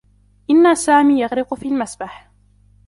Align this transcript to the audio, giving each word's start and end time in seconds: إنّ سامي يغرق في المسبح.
إنّ 0.49 0.75
سامي 0.75 1.21
يغرق 1.21 1.53
في 1.53 1.67
المسبح. 1.67 2.31